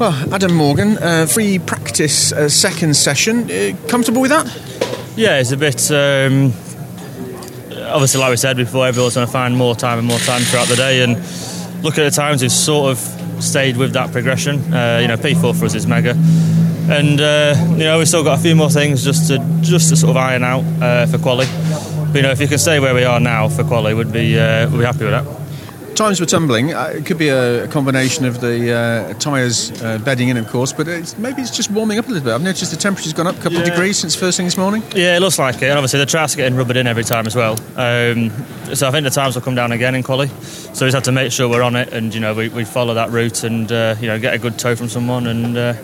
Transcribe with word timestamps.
Well, 0.00 0.14
Adam 0.32 0.54
Morgan, 0.54 0.96
uh, 0.96 1.26
free 1.26 1.58
practice 1.58 2.32
uh, 2.32 2.48
second 2.48 2.96
session. 2.96 3.50
Uh, 3.50 3.76
comfortable 3.86 4.22
with 4.22 4.30
that? 4.30 4.46
Yeah, 5.14 5.40
it's 5.40 5.52
a 5.52 5.58
bit. 5.58 5.90
Um, 5.90 6.54
obviously, 7.92 8.18
like 8.18 8.30
we 8.30 8.38
said 8.38 8.56
before, 8.56 8.86
everyone's 8.86 9.16
going 9.16 9.26
to 9.26 9.32
find 9.32 9.54
more 9.54 9.74
time 9.74 9.98
and 9.98 10.08
more 10.08 10.18
time 10.20 10.40
throughout 10.40 10.68
the 10.68 10.76
day. 10.76 11.02
And 11.02 11.16
look 11.84 11.98
at 11.98 12.04
the 12.04 12.10
times, 12.10 12.40
we've 12.40 12.50
sort 12.50 12.92
of 12.92 13.42
stayed 13.44 13.76
with 13.76 13.92
that 13.92 14.10
progression. 14.10 14.72
Uh, 14.72 15.00
you 15.02 15.08
know, 15.08 15.18
P4 15.18 15.54
for 15.54 15.66
us 15.66 15.74
is 15.74 15.86
mega. 15.86 16.12
And 16.88 17.20
uh, 17.20 17.54
you 17.72 17.84
know 17.84 17.98
we've 17.98 18.08
still 18.08 18.24
got 18.24 18.38
a 18.38 18.42
few 18.42 18.56
more 18.56 18.70
things 18.70 19.04
just 19.04 19.28
to 19.28 19.38
just 19.60 19.90
to 19.90 19.96
sort 19.96 20.12
of 20.12 20.16
iron 20.16 20.44
out 20.44 20.64
uh, 20.82 21.04
for 21.08 21.18
quali. 21.18 21.44
But 22.06 22.16
you 22.16 22.22
know 22.22 22.30
if 22.30 22.40
you 22.40 22.48
can 22.48 22.56
stay 22.56 22.80
where 22.80 22.94
we 22.94 23.04
are 23.04 23.20
now 23.20 23.50
for 23.50 23.64
quali, 23.64 23.92
would 23.92 24.14
be 24.14 24.34
would 24.36 24.78
be 24.78 24.84
happy 24.84 25.04
with 25.04 25.10
that 25.10 25.49
times 25.94 26.20
were 26.20 26.26
tumbling. 26.26 26.72
Uh, 26.72 26.92
it 26.94 27.06
could 27.06 27.18
be 27.18 27.28
a, 27.28 27.64
a 27.64 27.68
combination 27.68 28.24
of 28.24 28.40
the 28.40 28.72
uh, 28.72 29.14
tyres 29.14 29.70
uh, 29.82 29.98
bedding 29.98 30.28
in, 30.28 30.36
of 30.36 30.48
course, 30.48 30.72
but 30.72 30.88
it's, 30.88 31.16
maybe 31.18 31.42
it's 31.42 31.54
just 31.54 31.70
warming 31.70 31.98
up 31.98 32.06
a 32.06 32.08
little 32.08 32.24
bit. 32.24 32.34
I've 32.34 32.42
noticed 32.42 32.70
the 32.70 32.76
temperature's 32.76 33.12
gone 33.12 33.26
up 33.26 33.36
a 33.36 33.38
couple 33.38 33.54
yeah. 33.54 33.60
of 33.60 33.70
degrees 33.70 33.98
since 33.98 34.14
first 34.14 34.36
thing 34.36 34.46
this 34.46 34.56
morning. 34.56 34.82
Yeah, 34.94 35.16
it 35.16 35.20
looks 35.20 35.38
like 35.38 35.56
it. 35.56 35.64
And 35.64 35.78
obviously, 35.78 35.98
the 35.98 36.06
track's 36.06 36.34
getting 36.34 36.56
rubbered 36.56 36.76
in 36.76 36.86
every 36.86 37.04
time 37.04 37.26
as 37.26 37.36
well. 37.36 37.52
Um, 37.76 38.30
so 38.74 38.88
I 38.88 38.90
think 38.90 39.04
the 39.04 39.10
times 39.10 39.34
will 39.34 39.42
come 39.42 39.54
down 39.54 39.72
again 39.72 39.94
in 39.94 40.02
quali. 40.02 40.28
So 40.28 40.84
we 40.84 40.90
just 40.90 40.94
have 40.94 41.02
to 41.04 41.12
make 41.12 41.32
sure 41.32 41.48
we're 41.48 41.62
on 41.62 41.76
it 41.76 41.92
and 41.92 42.14
you 42.14 42.20
know 42.20 42.34
we, 42.34 42.48
we 42.48 42.64
follow 42.64 42.94
that 42.94 43.10
route 43.10 43.44
and 43.44 43.70
uh, 43.70 43.96
you 44.00 44.06
know 44.06 44.18
get 44.18 44.34
a 44.34 44.38
good 44.38 44.58
tow 44.58 44.76
from 44.76 44.88
someone 44.88 45.26
and 45.26 45.56
uh, 45.56 45.74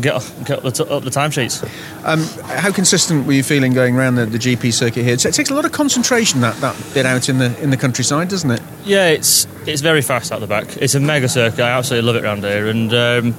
get, 0.00 0.22
get 0.44 0.58
up, 0.58 0.62
the, 0.62 0.70
t- 0.70 0.90
up 0.90 1.02
the 1.02 1.10
timesheets. 1.10 1.62
Um, 2.04 2.20
how 2.48 2.72
consistent 2.72 3.26
were 3.26 3.32
you 3.32 3.42
feeling 3.42 3.72
going 3.72 3.96
around 3.96 4.16
the, 4.16 4.26
the 4.26 4.38
GP 4.38 4.72
circuit 4.72 5.02
here? 5.02 5.14
It 5.14 5.20
takes 5.20 5.50
a 5.50 5.54
lot 5.54 5.64
of 5.64 5.72
concentration 5.72 6.40
that, 6.40 6.54
that 6.60 6.76
bit 6.94 7.06
out 7.06 7.28
in 7.28 7.38
the 7.38 7.58
in 7.62 7.70
the 7.70 7.76
countryside, 7.76 8.28
doesn't 8.28 8.50
it? 8.50 8.62
Yeah, 8.84 9.08
it's 9.08 9.46
it's 9.66 9.82
very 9.82 10.02
fast 10.02 10.32
out 10.32 10.40
the 10.40 10.46
back. 10.46 10.76
It's 10.76 10.94
a 10.94 11.00
mega 11.00 11.28
circuit. 11.28 11.60
I 11.60 11.70
absolutely 11.70 12.06
love 12.06 12.16
it 12.16 12.24
around 12.24 12.44
here, 12.44 12.68
and 12.68 12.92
um, 12.92 13.34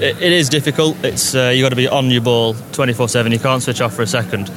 it, 0.00 0.20
it 0.20 0.32
is 0.32 0.48
difficult. 0.48 1.02
It's 1.04 1.34
uh, 1.34 1.52
you 1.54 1.62
got 1.62 1.70
to 1.70 1.76
be 1.76 1.88
on 1.88 2.10
your 2.10 2.22
ball 2.22 2.54
twenty 2.72 2.92
four 2.92 3.08
seven. 3.08 3.32
You 3.32 3.38
can't 3.38 3.62
switch 3.62 3.80
off 3.80 3.94
for 3.94 4.02
a 4.02 4.06
second. 4.06 4.50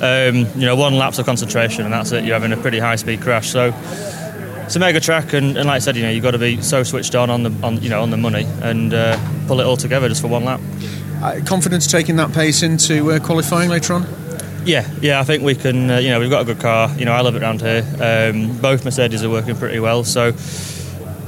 Um, 0.00 0.46
you 0.54 0.66
know, 0.66 0.76
one 0.76 0.96
lapse 0.96 1.18
of 1.18 1.26
concentration, 1.26 1.84
and 1.84 1.92
that's 1.92 2.12
it. 2.12 2.24
You're 2.24 2.38
having 2.38 2.52
a 2.52 2.56
pretty 2.56 2.78
high 2.78 2.96
speed 2.96 3.20
crash. 3.20 3.48
So 3.48 3.72
it's 4.68 4.76
a 4.76 4.80
mega 4.80 5.00
track, 5.00 5.32
and, 5.32 5.56
and, 5.56 5.66
like 5.66 5.76
I 5.76 5.78
said, 5.78 5.96
you 5.96 6.02
know, 6.02 6.10
you've 6.10 6.22
got 6.22 6.32
to 6.32 6.38
be 6.38 6.60
so 6.60 6.82
switched 6.82 7.14
on 7.14 7.30
on 7.30 7.42
the 7.42 7.50
on 7.62 7.80
you 7.80 7.88
know 7.88 8.02
on 8.02 8.10
the 8.10 8.18
money 8.18 8.44
and 8.60 8.92
uh, 8.92 9.18
pull 9.46 9.60
it 9.60 9.64
all 9.64 9.78
together 9.78 10.10
just 10.10 10.20
for 10.20 10.28
one 10.28 10.44
lap. 10.44 10.60
Uh, 11.22 11.40
confidence 11.46 11.90
taking 11.90 12.16
that 12.16 12.34
pace 12.34 12.62
into 12.62 13.10
uh, 13.12 13.18
qualifying 13.18 13.70
later 13.70 13.94
on. 13.94 14.06
Yeah, 14.66 14.86
yeah, 15.00 15.20
I 15.20 15.24
think 15.24 15.42
we 15.42 15.54
can. 15.54 15.90
Uh, 15.90 15.96
you 15.96 16.10
know, 16.10 16.20
we've 16.20 16.28
got 16.28 16.42
a 16.42 16.44
good 16.44 16.60
car. 16.60 16.94
You 16.98 17.06
know, 17.06 17.12
I 17.12 17.22
love 17.22 17.34
it 17.34 17.42
around 17.42 17.62
here. 17.62 17.82
Um, 17.98 18.58
both 18.58 18.84
Mercedes 18.84 19.24
are 19.24 19.30
working 19.30 19.56
pretty 19.56 19.80
well, 19.80 20.04
so 20.04 20.32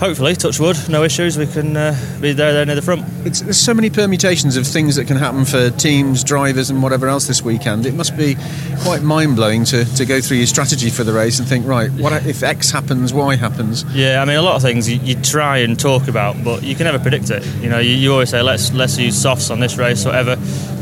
hopefully, 0.00 0.34
touch 0.34 0.58
wood, 0.58 0.76
no 0.88 1.04
issues. 1.04 1.36
We 1.36 1.46
can 1.46 1.76
uh, 1.76 1.94
be 2.20 2.32
there, 2.32 2.52
there 2.52 2.66
near 2.66 2.74
the 2.74 2.82
front. 2.82 3.04
It's, 3.26 3.42
there's 3.42 3.58
so 3.58 3.74
many 3.74 3.90
permutations 3.90 4.56
of 4.56 4.66
things 4.66 4.96
that 4.96 5.06
can 5.06 5.18
happen 5.18 5.44
for 5.44 5.70
teams, 5.70 6.24
drivers, 6.24 6.70
and 6.70 6.82
whatever 6.82 7.06
else 7.06 7.26
this 7.26 7.42
weekend. 7.42 7.86
It 7.86 7.94
must 7.94 8.16
be 8.16 8.36
quite 8.82 9.02
mind 9.02 9.36
blowing 9.36 9.64
to, 9.66 9.84
to 9.96 10.06
go 10.06 10.20
through 10.20 10.38
your 10.38 10.46
strategy 10.46 10.90
for 10.90 11.04
the 11.04 11.12
race 11.12 11.38
and 11.38 11.46
think, 11.46 11.66
right, 11.66 11.90
what 11.92 12.12
if 12.26 12.42
X 12.42 12.70
happens, 12.70 13.12
Y 13.12 13.36
happens? 13.36 13.84
Yeah, 13.94 14.22
I 14.22 14.24
mean, 14.24 14.36
a 14.36 14.42
lot 14.42 14.56
of 14.56 14.62
things 14.62 14.88
you, 14.90 14.98
you 15.00 15.20
try 15.20 15.58
and 15.58 15.78
talk 15.78 16.08
about, 16.08 16.42
but 16.42 16.62
you 16.62 16.74
can 16.74 16.84
never 16.84 16.98
predict 16.98 17.30
it. 17.30 17.46
You 17.62 17.68
know, 17.68 17.78
you, 17.78 17.90
you 17.90 18.12
always 18.12 18.30
say 18.30 18.42
let's 18.42 18.72
let's 18.72 18.98
use 18.98 19.20
softs 19.20 19.50
on 19.50 19.60
this 19.60 19.76
race, 19.76 20.04
whatever, 20.04 20.36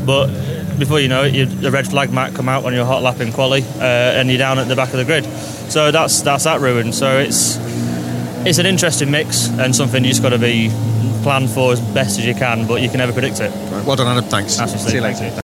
but 0.05 0.27
before 0.79 1.01
you 1.01 1.09
know 1.09 1.23
it, 1.23 1.33
you, 1.33 1.45
the 1.45 1.71
red 1.71 1.85
flag 1.85 2.11
might 2.13 2.33
come 2.33 2.47
out 2.47 2.63
when 2.63 2.73
you're 2.73 2.85
hot 2.85 3.03
lapping 3.03 3.33
quali, 3.33 3.63
uh, 3.63 3.83
and 3.83 4.29
you're 4.29 4.37
down 4.37 4.59
at 4.59 4.69
the 4.69 4.75
back 4.77 4.89
of 4.89 4.97
the 4.97 5.05
grid. 5.05 5.25
So 5.69 5.91
that's 5.91 6.21
that's 6.21 6.45
that 6.45 6.61
ruin. 6.61 6.93
So 6.93 7.19
it's 7.19 7.57
it's 8.47 8.57
an 8.57 8.65
interesting 8.65 9.11
mix 9.11 9.49
and 9.49 9.75
something 9.75 10.03
you 10.03 10.09
just 10.09 10.21
got 10.21 10.29
to 10.29 10.39
be 10.39 10.69
planned 11.23 11.49
for 11.49 11.73
as 11.73 11.81
best 11.81 12.17
as 12.19 12.25
you 12.25 12.33
can, 12.33 12.67
but 12.67 12.81
you 12.81 12.89
can 12.89 12.97
never 12.97 13.11
predict 13.11 13.39
it. 13.39 13.51
Right, 13.71 13.85
well 13.85 13.95
done, 13.95 14.07
Adam. 14.07 14.29
Thanks. 14.29 14.53
See 14.53 14.95
you 14.95 15.01
later. 15.01 15.29